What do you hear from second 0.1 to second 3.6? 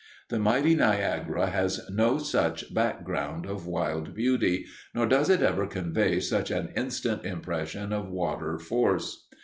The mighty Niagara has no such background